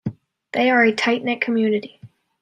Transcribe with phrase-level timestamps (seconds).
[0.53, 1.99] They are a tight-knit community